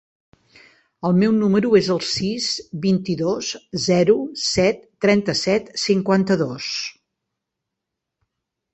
El 1.09 1.19
meu 1.23 1.35
número 1.41 1.73
es 1.79 1.89
el 1.97 2.01
sis, 2.13 2.47
vint-i-dos, 2.87 3.51
zero, 3.85 4.17
set, 4.47 4.83
trenta-set, 5.09 5.73
cinquanta-dos. 5.87 6.75